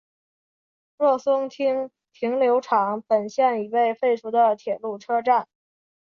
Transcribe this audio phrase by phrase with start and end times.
[0.97, 5.47] 若松町停留场本线已被废除的铁路车站。